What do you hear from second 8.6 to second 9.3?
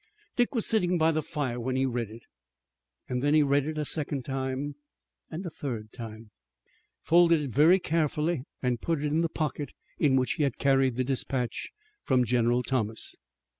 and put it in the